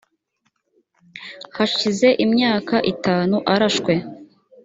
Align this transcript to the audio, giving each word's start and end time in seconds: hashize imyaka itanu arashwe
hashize 1.55 2.07
imyaka 2.25 2.75
itanu 2.93 3.35
arashwe 3.53 3.93